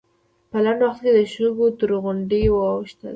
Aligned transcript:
په 0.49 0.57
لنډ 0.65 0.79
وخت 0.85 1.01
کې 1.03 1.11
د 1.17 1.19
شګو 1.33 1.65
تر 1.79 1.89
غونډۍ 2.03 2.43
واوښتل. 2.51 3.09